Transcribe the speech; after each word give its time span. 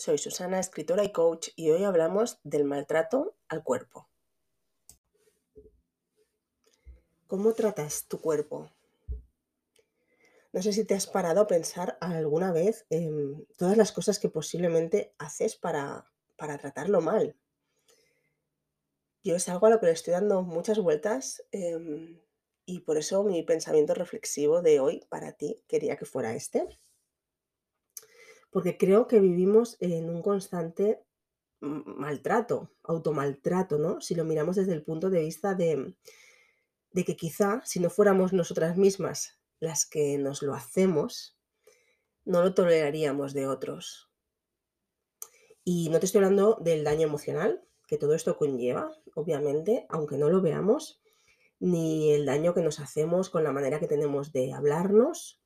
Soy 0.00 0.16
Susana, 0.16 0.58
escritora 0.58 1.04
y 1.04 1.12
coach, 1.12 1.48
y 1.56 1.68
hoy 1.68 1.84
hablamos 1.84 2.40
del 2.42 2.64
maltrato 2.64 3.36
al 3.48 3.62
cuerpo. 3.62 4.08
¿Cómo 7.26 7.52
tratas 7.52 8.06
tu 8.08 8.18
cuerpo? 8.18 8.70
No 10.54 10.62
sé 10.62 10.72
si 10.72 10.86
te 10.86 10.94
has 10.94 11.06
parado 11.06 11.42
a 11.42 11.46
pensar 11.46 11.98
alguna 12.00 12.50
vez 12.50 12.86
en 12.88 13.46
todas 13.58 13.76
las 13.76 13.92
cosas 13.92 14.18
que 14.18 14.30
posiblemente 14.30 15.12
haces 15.18 15.54
para, 15.54 16.10
para 16.38 16.56
tratarlo 16.56 17.02
mal. 17.02 17.36
Yo 19.22 19.36
es 19.36 19.50
algo 19.50 19.66
a 19.66 19.70
lo 19.70 19.80
que 19.80 19.86
le 19.86 19.92
estoy 19.92 20.12
dando 20.12 20.40
muchas 20.40 20.78
vueltas 20.78 21.44
em, 21.52 22.18
y 22.64 22.80
por 22.80 22.96
eso 22.96 23.22
mi 23.22 23.42
pensamiento 23.42 23.92
reflexivo 23.92 24.62
de 24.62 24.80
hoy 24.80 25.04
para 25.10 25.32
ti 25.32 25.62
quería 25.68 25.98
que 25.98 26.06
fuera 26.06 26.32
este 26.32 26.66
porque 28.50 28.76
creo 28.76 29.06
que 29.06 29.20
vivimos 29.20 29.76
en 29.80 30.10
un 30.10 30.22
constante 30.22 31.02
maltrato, 31.60 32.72
automaltrato, 32.82 33.78
¿no? 33.78 34.00
Si 34.00 34.14
lo 34.14 34.24
miramos 34.24 34.56
desde 34.56 34.72
el 34.72 34.82
punto 34.82 35.10
de 35.10 35.20
vista 35.20 35.54
de, 35.54 35.94
de 36.92 37.04
que 37.04 37.16
quizá 37.16 37.62
si 37.64 37.80
no 37.80 37.90
fuéramos 37.90 38.32
nosotras 38.32 38.76
mismas 38.76 39.38
las 39.60 39.86
que 39.86 40.16
nos 40.18 40.42
lo 40.42 40.54
hacemos, 40.54 41.38
no 42.24 42.42
lo 42.42 42.54
toleraríamos 42.54 43.34
de 43.34 43.46
otros. 43.46 44.10
Y 45.64 45.90
no 45.90 46.00
te 46.00 46.06
estoy 46.06 46.20
hablando 46.20 46.58
del 46.60 46.84
daño 46.84 47.06
emocional 47.06 47.62
que 47.86 47.98
todo 47.98 48.14
esto 48.14 48.36
conlleva, 48.36 48.96
obviamente, 49.14 49.86
aunque 49.88 50.16
no 50.16 50.30
lo 50.30 50.40
veamos, 50.40 51.02
ni 51.58 52.12
el 52.12 52.24
daño 52.24 52.54
que 52.54 52.62
nos 52.62 52.80
hacemos 52.80 53.28
con 53.30 53.44
la 53.44 53.52
manera 53.52 53.80
que 53.80 53.88
tenemos 53.88 54.32
de 54.32 54.52
hablarnos, 54.52 55.39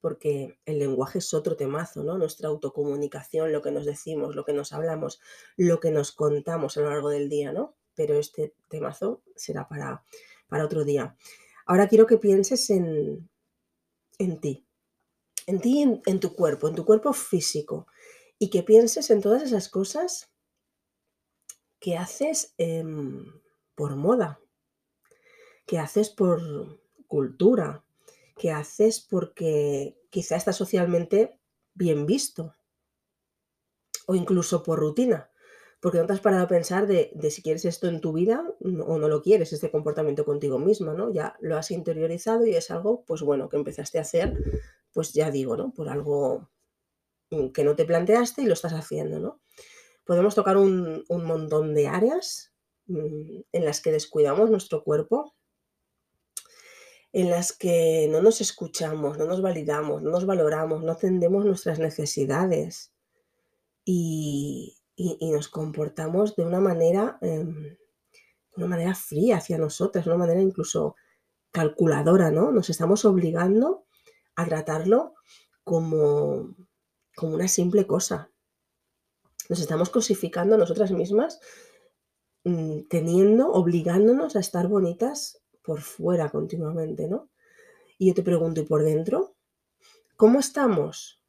porque 0.00 0.58
el 0.64 0.78
lenguaje 0.78 1.18
es 1.18 1.34
otro 1.34 1.56
temazo, 1.56 2.02
¿no? 2.02 2.16
Nuestra 2.16 2.48
autocomunicación, 2.48 3.52
lo 3.52 3.62
que 3.62 3.70
nos 3.70 3.84
decimos, 3.84 4.34
lo 4.34 4.44
que 4.44 4.52
nos 4.52 4.72
hablamos, 4.72 5.20
lo 5.56 5.80
que 5.80 5.90
nos 5.90 6.12
contamos 6.12 6.76
a 6.76 6.80
lo 6.80 6.90
largo 6.90 7.10
del 7.10 7.28
día, 7.28 7.52
¿no? 7.52 7.76
Pero 7.94 8.14
este 8.14 8.54
temazo 8.68 9.22
será 9.36 9.68
para, 9.68 10.04
para 10.48 10.64
otro 10.64 10.84
día. 10.84 11.16
Ahora 11.66 11.88
quiero 11.88 12.06
que 12.06 12.18
pienses 12.18 12.70
en, 12.70 13.28
en 14.18 14.40
ti, 14.40 14.66
en 15.46 15.60
ti, 15.60 15.82
en, 15.82 16.02
en, 16.06 16.20
tu 16.20 16.34
cuerpo, 16.34 16.68
en 16.68 16.74
tu 16.74 16.84
cuerpo 16.84 17.12
físico, 17.12 17.86
y 18.38 18.48
que 18.50 18.62
pienses 18.62 19.10
en 19.10 19.20
todas 19.20 19.42
esas 19.42 19.68
cosas 19.68 20.32
que 21.78 21.96
haces 21.96 22.54
em, 22.58 23.24
por 23.74 23.96
moda, 23.96 24.40
que 25.66 25.78
haces 25.78 26.10
por 26.10 26.80
cultura, 27.06 27.84
que 28.40 28.50
haces 28.50 29.00
porque 29.00 30.00
quizá 30.08 30.34
está 30.34 30.54
socialmente 30.54 31.38
bien 31.74 32.06
visto 32.06 32.54
o 34.06 34.14
incluso 34.14 34.62
por 34.62 34.80
rutina, 34.80 35.30
porque 35.78 35.98
no 35.98 36.06
te 36.06 36.14
has 36.14 36.20
parado 36.20 36.44
a 36.44 36.48
pensar 36.48 36.86
de, 36.86 37.12
si 37.30 37.42
quieres 37.42 37.66
esto 37.66 37.86
en 37.86 38.00
tu 38.00 38.14
vida 38.14 38.42
o 38.62 38.98
no 38.98 39.08
lo 39.08 39.20
quieres, 39.20 39.52
este 39.52 39.70
comportamiento 39.70 40.24
contigo 40.24 40.58
misma, 40.58 40.94
¿no? 40.94 41.12
Ya 41.12 41.36
lo 41.40 41.58
has 41.58 41.70
interiorizado 41.70 42.46
y 42.46 42.54
es 42.54 42.70
algo, 42.70 43.04
pues 43.04 43.20
bueno, 43.20 43.50
que 43.50 43.58
empezaste 43.58 43.98
a 43.98 44.02
hacer, 44.02 44.34
pues 44.94 45.12
ya 45.12 45.30
digo, 45.30 45.58
¿no? 45.58 45.74
Por 45.74 45.90
algo 45.90 46.48
que 47.52 47.62
no 47.62 47.76
te 47.76 47.84
planteaste 47.84 48.40
y 48.40 48.46
lo 48.46 48.54
estás 48.54 48.72
haciendo, 48.72 49.20
¿no? 49.20 49.42
Podemos 50.04 50.34
tocar 50.34 50.56
un, 50.56 51.04
un 51.08 51.24
montón 51.24 51.74
de 51.74 51.88
áreas 51.88 52.54
mm, 52.86 53.40
en 53.52 53.64
las 53.66 53.82
que 53.82 53.92
descuidamos 53.92 54.50
nuestro 54.50 54.82
cuerpo, 54.82 55.34
en 57.12 57.30
las 57.30 57.52
que 57.52 58.08
no 58.10 58.22
nos 58.22 58.40
escuchamos, 58.40 59.18
no 59.18 59.26
nos 59.26 59.42
validamos, 59.42 60.02
no 60.02 60.10
nos 60.10 60.26
valoramos, 60.26 60.82
no 60.82 60.92
atendemos 60.92 61.44
nuestras 61.44 61.78
necesidades 61.78 62.92
y, 63.84 64.76
nos 65.20 65.48
comportamos 65.48 66.36
de 66.36 66.44
una 66.44 66.60
manera, 66.60 67.18
em, 67.22 67.76
una 68.56 68.66
manera 68.66 68.94
fría 68.94 69.38
hacia 69.38 69.56
nosotras, 69.56 70.04
de 70.04 70.10
una 70.10 70.18
manera 70.18 70.42
incluso 70.42 70.94
calculadora, 71.50 72.30
¿no? 72.30 72.52
Nos 72.52 72.68
estamos 72.68 73.04
obligando 73.06 73.86
a 74.36 74.44
tratarlo 74.44 75.14
como, 75.64 76.54
como 77.16 77.34
una 77.34 77.48
simple 77.48 77.86
cosa. 77.86 78.30
Nos 79.48 79.60
estamos 79.60 79.88
cosificando 79.90 80.54
a 80.54 80.58
nosotras 80.58 80.92
mismas, 80.92 81.40
mm, 82.44 82.82
teniendo, 82.88 83.50
obligándonos 83.52 84.36
a 84.36 84.40
estar 84.40 84.68
bonitas 84.68 85.39
por 85.62 85.80
fuera 85.80 86.28
continuamente, 86.30 87.08
¿no? 87.08 87.30
Y 87.98 88.08
yo 88.08 88.14
te 88.14 88.22
pregunto, 88.22 88.60
¿y 88.60 88.64
por 88.64 88.82
dentro? 88.82 89.34
¿Cómo 90.16 90.38
estamos? 90.38 91.22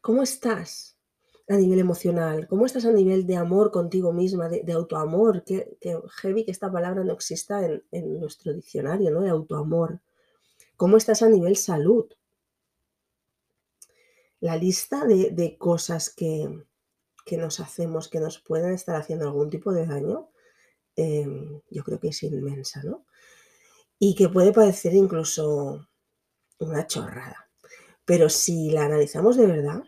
¿Cómo 0.00 0.22
estás 0.22 0.96
a 1.48 1.56
nivel 1.56 1.78
emocional? 1.78 2.46
¿Cómo 2.46 2.66
estás 2.66 2.84
a 2.84 2.92
nivel 2.92 3.26
de 3.26 3.36
amor 3.36 3.70
contigo 3.70 4.12
misma, 4.12 4.48
de, 4.48 4.72
autoamor? 4.72 5.44
Que, 5.44 5.76
heavy 6.20 6.44
que 6.44 6.50
esta 6.50 6.70
palabra 6.70 7.04
no 7.04 7.12
exista 7.12 7.64
en, 7.64 8.20
nuestro 8.20 8.52
diccionario, 8.52 9.10
¿no? 9.10 9.22
De 9.22 9.30
autoamor. 9.30 10.00
¿Cómo 10.76 10.96
estás 10.96 11.22
a 11.22 11.28
nivel 11.28 11.56
salud? 11.56 12.06
La 14.40 14.56
lista 14.56 15.04
de, 15.04 15.56
cosas 15.58 16.10
que, 16.10 16.64
nos 17.36 17.60
hacemos 17.60 18.08
que 18.08 18.20
nos 18.20 18.38
pueden 18.38 18.72
estar 18.72 18.94
haciendo 18.94 19.26
algún 19.26 19.50
tipo 19.50 19.72
de 19.72 19.86
daño, 19.86 20.30
em, 20.96 21.60
yo 21.70 21.82
creo 21.82 21.98
que 21.98 22.08
es 22.08 22.22
inmensa, 22.22 22.82
¿no? 22.84 23.04
Y 23.98 24.14
que 24.14 24.28
puede 24.28 24.52
parecer 24.52 24.94
incluso 24.94 25.88
una 26.58 26.86
chorrada. 26.86 27.50
Pero 28.04 28.28
si 28.28 28.70
la 28.70 28.84
analizamos 28.84 29.36
de 29.36 29.46
verdad, 29.46 29.82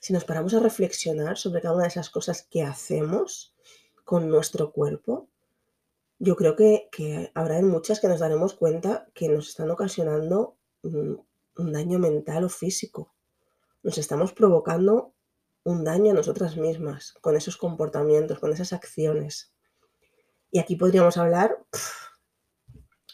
si 0.00 0.12
nos 0.12 0.24
paramos 0.24 0.54
a 0.54 0.60
reflexionar 0.60 1.38
sobre 1.38 1.60
cada 1.60 1.74
una 1.74 1.84
de 1.84 1.90
esas 1.90 2.10
cosas 2.10 2.46
que 2.50 2.62
hacemos 2.62 3.54
con 4.04 4.28
nuestro 4.28 4.72
cuerpo, 4.72 5.28
yo 6.18 6.36
creo 6.36 6.56
que, 6.56 6.88
habrá 7.34 7.60
muchas 7.62 8.00
que 8.00 8.08
nos 8.08 8.20
daremos 8.20 8.54
cuenta 8.54 9.06
que 9.14 9.28
nos 9.28 9.48
están 9.48 9.70
ocasionando 9.70 10.56
un 10.82 11.72
daño 11.72 11.98
mental 11.98 12.44
o 12.44 12.48
físico. 12.48 13.14
Nos 13.82 13.98
estamos 13.98 14.32
provocando 14.32 15.14
un 15.64 15.84
daño 15.84 16.12
a 16.12 16.14
nosotras 16.14 16.56
mismas 16.56 17.14
con 17.20 17.36
esos 17.36 17.56
comportamientos, 17.56 18.38
con 18.38 18.52
esas 18.52 18.72
acciones. 18.72 19.52
Y 20.50 20.58
aquí 20.58 20.76
podríamos 20.76 21.16
hablar 21.16 21.56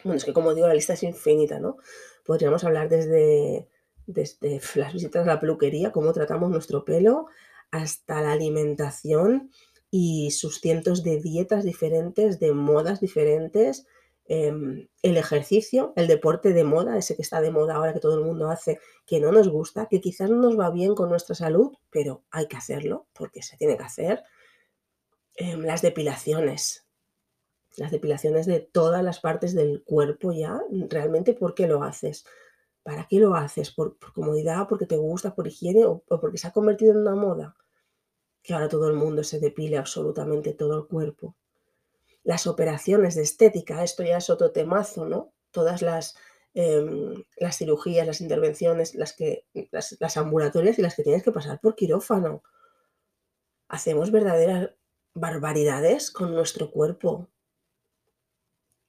bueno, 0.04 0.16
es 0.16 0.25
que 0.25 0.32
como 0.32 0.54
digo, 0.54 0.66
la 0.66 0.75
lista 0.75 0.94
es 0.94 1.03
infinita, 1.03 1.60
¿no? 1.60 1.78
Podríamos 2.25 2.64
hablar 2.64 2.88
desde, 2.88 3.69
desde 4.06 4.60
las 4.75 4.92
visitas 4.92 5.25
a 5.25 5.31
la 5.31 5.41
peluquería, 5.41 5.92
cómo 5.92 6.12
tratamos 6.12 6.50
nuestro 6.50 6.84
pelo, 6.84 7.26
hasta 7.70 8.22
la 8.22 8.32
alimentación 8.32 9.50
y 9.91 10.31
sus 10.31 10.60
cientos 10.60 11.03
de 11.03 11.20
dietas 11.20 11.64
diferentes, 11.64 12.38
de 12.41 12.53
modas 12.53 13.00
diferentes, 13.00 13.86
em, 14.26 14.88
el 15.03 15.16
ejercicio, 15.16 15.92
el 15.97 16.06
deporte 16.06 16.53
de 16.53 16.65
moda, 16.65 16.98
ese 16.98 17.16
que 17.16 17.22
está 17.22 17.41
de 17.41 17.50
moda 17.50 17.76
ahora 17.76 17.94
que 17.94 18.00
todo 18.00 18.19
el 18.19 18.25
mundo 18.25 18.50
hace, 18.50 18.78
que 19.06 19.20
no 19.20 19.32
nos 19.32 19.48
gusta, 19.48 19.86
que 19.86 20.00
quizás 20.00 20.28
no 20.30 20.36
nos 20.36 20.59
va 20.59 20.70
bien 20.70 20.94
con 20.94 21.09
nuestra 21.09 21.34
salud, 21.34 21.72
pero 21.91 22.25
hay 22.30 22.47
que 22.47 22.56
hacerlo 22.56 23.06
porque 23.15 23.42
se 23.42 23.56
tiene 23.56 23.76
que 23.78 23.84
hacer. 23.84 24.22
Em, 25.34 25.62
las 25.62 25.82
depilaciones, 25.82 26.88
las 27.77 27.91
depilaciones 27.91 28.47
de 28.47 28.61
todas 28.61 29.05
las 29.05 29.21
partes 29.21 29.55
del 29.55 29.83
cuerpo 29.84 30.33
ya, 30.33 30.61
realmente 30.89 31.34
¿por 31.34 31.55
qué 31.55 31.67
lo 31.67 31.83
haces? 31.83 32.25
¿Para 32.83 33.06
qué 33.06 33.21
lo 33.21 33.34
haces? 33.34 33.71
¿Por, 33.71 33.99
comodidad, 34.15 34.67
porque 34.69 34.87
te 34.87 34.97
gusta, 34.97 35.34
por 35.34 35.47
higiene 35.47 35.84
o, 35.84 36.03
porque 36.21 36.39
se 36.39 36.49
ha 36.49 36.53
convertido 36.53 36.93
en 36.93 36.99
una 36.99 37.15
moda? 37.15 37.57
Que 38.43 38.55
ahora 38.55 38.69
todo 38.69 38.89
el 38.89 38.95
mundo 38.95 39.23
se 39.25 39.41
depile 39.41 39.77
absolutamente 39.77 40.55
todo 40.55 40.77
el 40.78 40.87
cuerpo. 40.87 41.37
Las 42.25 42.47
operaciones 42.47 43.15
de 43.15 43.23
estética, 43.23 43.84
esto 43.84 44.03
ya 44.03 44.19
es 44.19 44.31
otro 44.31 44.53
temazo, 44.53 45.07
¿no? 45.07 45.33
Todas 45.51 45.83
las, 45.83 46.17
em, 46.55 47.25
las 47.37 47.57
cirugías, 47.57 48.07
las 48.07 48.21
intervenciones, 48.21 48.95
las, 48.95 49.15
que, 49.15 49.47
las 49.73 50.17
ambulatorias 50.17 50.78
y 50.78 50.83
las 50.83 50.95
que 50.95 51.03
tienes 51.03 51.23
que 51.23 51.33
pasar 51.33 51.60
por 51.60 51.75
quirófano. 51.75 52.42
Hacemos 53.69 54.10
verdaderas 54.10 54.71
barbaridades 55.15 56.10
con 56.10 56.34
nuestro 56.34 56.71
cuerpo 56.71 57.28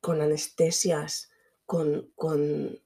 con 0.01 0.22
anestesias, 0.22 1.30
con, 1.66 2.12
con, 2.16 2.80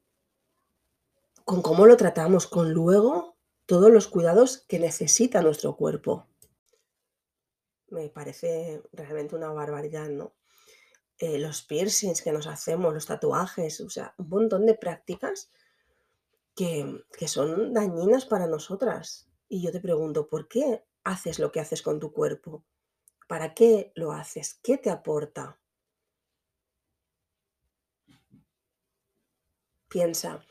con 1.45 1.61
cómo 1.61 1.85
lo 1.85 1.97
tratamos, 1.97 2.47
con 2.47 2.71
luego 2.73 3.37
todos 3.65 3.91
los 3.91 4.07
cuidados 4.07 4.65
que 4.67 4.79
necesita 4.79 5.41
nuestro 5.41 5.75
cuerpo. 5.75 6.27
Me 7.89 8.09
parece 8.09 8.81
realmente 8.91 9.35
una 9.35 9.51
barbaridad, 9.51 10.09
¿no? 10.09 10.33
Eh, 11.19 11.37
los 11.37 11.61
piercings 11.61 12.21
que 12.21 12.31
nos 12.31 12.47
hacemos, 12.47 12.93
los 12.93 13.05
tatuajes, 13.05 13.79
o 13.81 13.89
sea, 13.89 14.13
un 14.17 14.29
montón 14.29 14.65
de 14.65 14.73
prácticas 14.73 15.51
que, 16.55 17.05
que 17.17 17.27
son 17.27 17.73
dañinas 17.73 18.25
para 18.25 18.47
nosotras. 18.47 19.29
Y 19.47 19.61
yo 19.61 19.71
te 19.71 19.79
pregunto, 19.79 20.27
¿por 20.27 20.47
qué 20.47 20.83
haces 21.03 21.39
lo 21.39 21.51
que 21.51 21.59
haces 21.59 21.81
con 21.81 21.99
tu 21.99 22.11
cuerpo? 22.11 22.65
¿Para 23.27 23.53
qué 23.53 23.91
lo 23.95 24.11
haces? 24.11 24.59
¿Qué 24.63 24.77
te 24.77 24.89
aporta? 24.89 25.59
Piensa, 29.93 30.43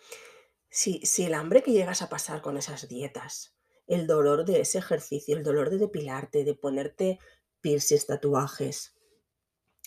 si, 0.70 1.00
si 1.00 1.24
el 1.24 1.34
hambre 1.34 1.64
que 1.64 1.72
llegas 1.72 2.00
a 2.00 2.08
pasar 2.08 2.42
con 2.42 2.56
esas 2.56 2.86
dietas, 2.86 3.56
el 3.88 4.06
dolor 4.06 4.44
de 4.44 4.60
ese 4.60 4.78
ejercicio, 4.78 5.36
el 5.36 5.42
dolor 5.42 5.68
de 5.68 5.78
depilarte, 5.78 6.44
de 6.44 6.54
ponerte 6.54 7.18
piercings, 7.60 8.06
tatuajes, 8.06 8.94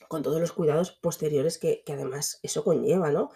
con 0.10 0.24
todos 0.24 0.42
los 0.42 0.52
cuidados 0.52 0.92
posteriores 0.92 1.58
que, 1.58 1.84
que 1.86 1.94
además 1.94 2.42
eso 2.44 2.66
conlleva, 2.66 3.12
¿no? 3.12 3.30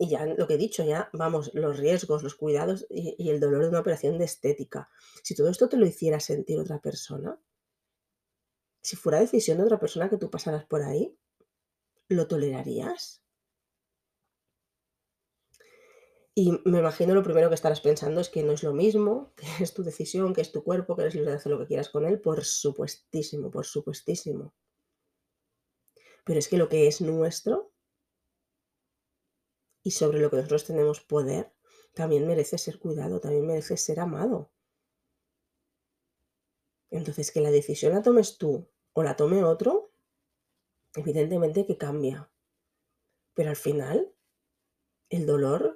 Y 0.00 0.08
ya 0.08 0.26
lo 0.26 0.48
que 0.48 0.54
he 0.54 0.58
dicho, 0.58 0.82
ya 0.82 1.10
vamos, 1.12 1.54
los 1.54 1.78
riesgos, 1.78 2.24
los 2.24 2.34
cuidados 2.34 2.84
y, 2.90 3.14
y 3.16 3.30
el 3.30 3.38
dolor 3.38 3.62
de 3.62 3.68
una 3.68 3.80
operación 3.80 4.18
de 4.18 4.24
estética. 4.24 4.90
Si 5.22 5.36
todo 5.36 5.48
esto 5.48 5.68
te 5.68 5.76
lo 5.76 5.86
hiciera 5.86 6.18
sentir 6.18 6.58
otra 6.58 6.80
persona, 6.80 7.40
si 8.82 8.96
fuera 8.96 9.20
decisión 9.20 9.58
de 9.58 9.64
otra 9.64 9.78
persona 9.78 10.10
que 10.10 10.18
tú 10.18 10.28
pasaras 10.28 10.64
por 10.64 10.82
ahí, 10.82 11.16
¿lo 12.08 12.26
tolerarías? 12.26 13.21
Y 16.34 16.52
me 16.64 16.78
imagino 16.78 17.14
lo 17.14 17.22
primero 17.22 17.48
que 17.50 17.54
estarás 17.54 17.82
pensando 17.82 18.20
es 18.20 18.30
que 18.30 18.42
no 18.42 18.52
es 18.52 18.62
lo 18.62 18.72
mismo, 18.72 19.34
que 19.36 19.46
es 19.62 19.74
tu 19.74 19.82
decisión, 19.82 20.32
que 20.32 20.40
es 20.40 20.52
tu 20.52 20.64
cuerpo, 20.64 20.96
que 20.96 21.02
eres 21.02 21.14
libre 21.14 21.30
de 21.30 21.36
hacer 21.36 21.52
lo 21.52 21.58
que 21.58 21.66
quieras 21.66 21.90
con 21.90 22.06
él, 22.06 22.20
por 22.20 22.44
supuestísimo, 22.44 23.50
por 23.50 23.66
supuestísimo. 23.66 24.54
Pero 26.24 26.38
es 26.38 26.48
que 26.48 26.56
lo 26.56 26.68
que 26.68 26.86
es 26.86 27.00
nuestro 27.00 27.72
y 29.82 29.90
sobre 29.90 30.20
lo 30.20 30.30
que 30.30 30.36
nosotros 30.36 30.64
tenemos 30.64 31.00
poder, 31.00 31.52
también 31.94 32.26
merece 32.26 32.56
ser 32.56 32.78
cuidado, 32.78 33.20
también 33.20 33.46
merece 33.46 33.76
ser 33.76 34.00
amado. 34.00 34.52
Entonces, 36.90 37.32
que 37.32 37.40
la 37.40 37.50
decisión 37.50 37.92
la 37.92 38.02
tomes 38.02 38.38
tú 38.38 38.68
o 38.92 39.02
la 39.02 39.16
tome 39.16 39.42
otro, 39.42 39.92
evidentemente 40.94 41.66
que 41.66 41.78
cambia. 41.78 42.30
Pero 43.34 43.50
al 43.50 43.56
final, 43.56 44.14
el 45.08 45.26
dolor, 45.26 45.71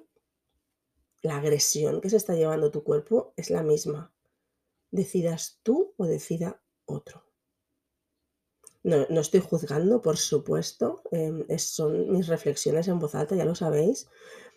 la 1.26 1.38
agresión 1.38 2.00
que 2.00 2.10
se 2.10 2.16
está 2.16 2.34
llevando 2.34 2.70
tu 2.70 2.84
cuerpo 2.84 3.32
es 3.36 3.50
la 3.50 3.62
misma. 3.62 4.12
Decidas 4.90 5.58
tú 5.62 5.92
o 5.96 6.06
decida 6.06 6.62
otro. 6.84 7.24
No, 8.84 9.04
no 9.10 9.20
estoy 9.20 9.40
juzgando, 9.40 10.00
por 10.00 10.16
supuesto, 10.16 11.02
em, 11.10 11.44
son 11.58 12.12
mis 12.12 12.28
reflexiones 12.28 12.86
en 12.86 13.00
voz 13.00 13.16
alta, 13.16 13.34
ya 13.34 13.44
lo 13.44 13.56
sabéis. 13.56 14.08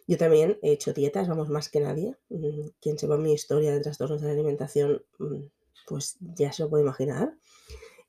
Yo 0.07 0.18
también 0.18 0.60
he 0.62 0.71
hecho 0.71 0.94
dietas, 0.94 1.27
vamos, 1.27 1.50
más 1.50 1.69
que 1.69 1.80
nadie. 1.80 2.16
Mm, 2.30 2.69
Quien 2.80 3.00
sepa 3.00 3.18
mi 3.18 3.33
historia 3.33 3.72
de 3.74 3.80
trastornos 3.81 4.22
de 4.22 4.31
alimentación, 4.31 5.04
mm, 5.18 5.42
pues 5.88 6.18
ya 6.36 6.51
se 6.54 6.63
lo 6.63 6.69
puede 6.69 6.83
imaginar. 6.83 7.36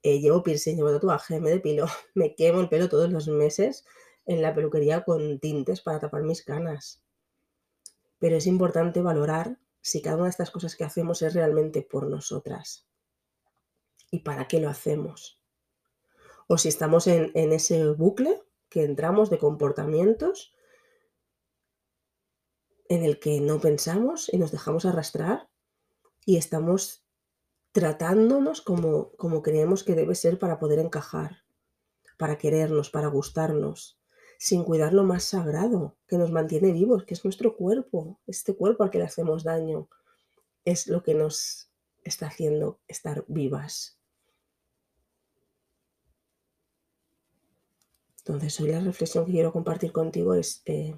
Eh, 0.03 0.21
llevo 0.21 0.43
piercing, 0.43 0.77
llevo 0.77 0.93
tatuaje, 0.93 1.41
me 1.41 1.51
depilo, 1.51 1.87
me 2.15 2.35
quemo 2.35 2.61
el 2.61 2.69
pelo 2.69 2.89
todos 2.91 3.11
los 3.11 3.29
meses 3.29 3.85
en 4.27 4.43
la 4.43 4.55
peluquería 4.55 5.05
con 5.05 5.39
tintes 5.41 5.81
para 5.81 6.01
tapar 6.01 6.23
mis 6.23 6.43
canas. 6.45 7.03
Pero 8.20 8.37
es 8.37 8.46
importante 8.46 9.02
valorar 9.02 9.58
si 9.81 10.00
cada 10.00 10.17
una 10.17 10.26
de 10.26 10.31
estas 10.31 10.52
cosas 10.52 10.76
que 10.76 10.84
hacemos 10.84 11.22
es 11.22 11.34
realmente 11.34 11.82
por 11.82 12.06
nosotras 12.06 12.87
y 14.12 14.20
para 14.20 14.46
qué 14.46 14.61
lo 14.61 14.69
hacemos. 14.69 15.43
O 16.46 16.56
si 16.56 16.69
estamos 16.69 17.08
en, 17.08 17.32
en 17.34 17.52
ese 17.52 17.84
bucle 17.88 18.40
que 18.69 18.84
entramos 18.84 19.31
de 19.31 19.38
comportamientos 19.38 20.55
en 22.88 23.05
el 23.05 23.19
que 23.19 23.40
no 23.40 23.61
pensamos 23.61 24.32
y 24.32 24.38
nos 24.38 24.52
dejamos 24.52 24.84
arrastrar 24.84 25.49
y 26.26 26.37
estamos 26.37 27.06
tratándonos 27.72 28.61
como, 28.61 29.12
como 29.12 29.43
creemos 29.43 29.84
que 29.84 29.94
debe 29.94 30.14
ser 30.14 30.38
para 30.38 30.58
poder 30.58 30.81
encajar, 30.81 31.44
para 32.19 32.37
querernos, 32.37 32.90
para 32.90 33.06
gustarnos, 33.06 34.00
sin 34.43 34.65
cuidar 34.65 34.95
lo 34.95 35.05
más 35.05 35.25
sagrado 35.25 35.99
que 36.09 36.17
nos 36.17 36.33
mantiene 36.33 36.73
vivos, 36.73 37.05
que 37.05 37.13
es 37.13 37.23
nuestro 37.25 37.59
cuerpo, 37.59 38.19
este 38.27 38.55
cuerpo 38.55 38.83
al 38.83 38.91
que 38.91 38.97
le 38.97 39.05
hacemos 39.05 39.45
daño, 39.45 39.91
es 40.65 40.87
lo 40.87 41.03
que 41.03 41.13
nos 41.13 41.71
está 42.05 42.29
haciendo 42.29 42.81
estar 42.89 43.23
vivas. 43.29 43.99
Entonces, 48.21 48.59
hoy 48.61 48.71
la 48.71 48.81
reflexión 48.81 49.27
que 49.27 49.33
quiero 49.33 49.53
compartir 49.53 49.93
contigo 49.93 50.33
es, 50.33 50.63
eh, 50.65 50.97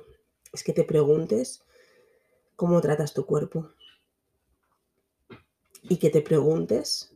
es 0.52 0.62
que 0.62 0.72
te 0.72 0.84
preguntes 0.84 1.64
cómo 2.54 2.80
tratas 2.80 3.12
tu 3.12 3.26
cuerpo 3.26 3.70
y 5.82 5.96
que 5.96 6.10
te 6.10 6.22
preguntes 6.22 7.12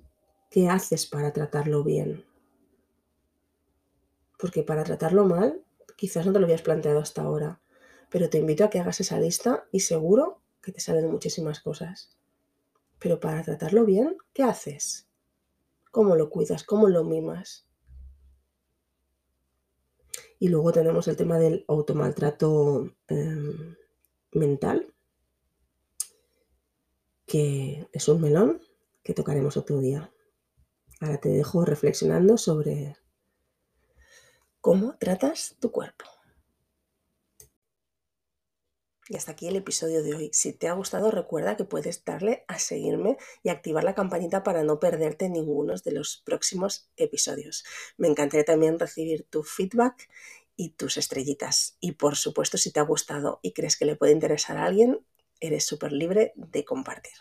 qué 0.50 0.68
haces 0.68 1.06
para 1.06 1.32
tratarlo 1.32 1.84
bien. 1.84 2.26
Porque 4.40 4.64
para 4.64 4.82
tratarlo 4.82 5.24
mal, 5.24 5.62
quizás 5.96 6.26
no 6.26 6.32
te 6.32 6.38
lo 6.38 6.46
habías 6.46 6.62
planteado 6.62 7.00
hasta 7.00 7.22
ahora, 7.22 7.60
pero 8.10 8.30
te 8.30 8.38
invito 8.38 8.64
a 8.64 8.70
que 8.70 8.78
hagas 8.78 9.00
esa 9.00 9.18
lista 9.18 9.66
y 9.72 9.80
seguro 9.80 10.40
que 10.62 10.72
te 10.72 10.80
salen 10.80 11.10
muchísimas 11.10 11.60
cosas. 11.60 12.16
Pero 12.98 13.20
para 13.20 13.42
tratarlo 13.42 13.84
bien, 13.84 14.16
¿qué 14.32 14.42
haces? 14.42 15.08
¿Cómo 15.90 16.16
lo 16.16 16.30
cuidas? 16.30 16.64
¿Cómo 16.64 16.88
lo 16.88 17.04
mimas? 17.04 17.66
Y 20.38 20.48
luego 20.48 20.72
tenemos 20.72 21.08
el 21.08 21.16
tema 21.16 21.38
del 21.38 21.64
automaltrato 21.68 22.92
eh, 23.08 23.76
mental, 24.32 24.92
que 27.26 27.88
es 27.92 28.08
un 28.08 28.20
melón 28.20 28.60
que 29.02 29.14
tocaremos 29.14 29.56
otro 29.56 29.78
día. 29.78 30.12
Ahora 31.00 31.18
te 31.18 31.30
dejo 31.30 31.64
reflexionando 31.64 32.36
sobre 32.36 32.96
cómo 34.66 34.96
tratas 34.98 35.54
tu 35.60 35.70
cuerpo. 35.70 36.06
Y 39.08 39.16
hasta 39.16 39.30
aquí 39.30 39.46
el 39.46 39.54
episodio 39.54 40.02
de 40.02 40.16
hoy. 40.16 40.30
Si 40.32 40.52
te 40.52 40.66
ha 40.66 40.72
gustado, 40.72 41.12
recuerda 41.12 41.56
que 41.56 41.62
puedes 41.62 42.04
darle 42.04 42.44
a 42.48 42.58
seguirme 42.58 43.16
y 43.44 43.50
activar 43.50 43.84
la 43.84 43.94
campanita 43.94 44.42
para 44.42 44.64
no 44.64 44.80
perderte 44.80 45.28
ninguno 45.28 45.74
de 45.76 45.92
los 45.92 46.20
próximos 46.26 46.90
episodios. 46.96 47.64
Me 47.96 48.08
encantaría 48.08 48.44
también 48.44 48.80
recibir 48.80 49.24
tu 49.30 49.44
feedback 49.44 50.08
y 50.56 50.70
tus 50.70 50.96
estrellitas. 50.96 51.76
Y 51.78 51.92
por 51.92 52.16
supuesto, 52.16 52.58
si 52.58 52.72
te 52.72 52.80
ha 52.80 52.82
gustado 52.82 53.38
y 53.42 53.52
crees 53.52 53.76
que 53.76 53.84
le 53.84 53.94
puede 53.94 54.10
interesar 54.10 54.56
a 54.56 54.64
alguien, 54.64 54.98
eres 55.38 55.64
súper 55.64 55.92
libre 55.92 56.32
de 56.34 56.64
compartir. 56.64 57.14